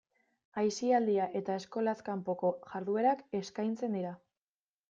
Aisialdia 0.61 1.27
eta 1.41 1.57
eskolaz 1.63 1.95
kanpoko 2.09 2.51
jarduerak 2.73 3.23
eskaintzen 3.43 3.99
dira. 4.01 4.19